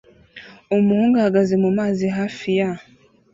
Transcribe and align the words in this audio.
Umuhungu 0.77 1.15
ahagaze 1.17 1.53
mumazi 1.63 2.05
hafi 2.17 2.49
ya 2.57 2.69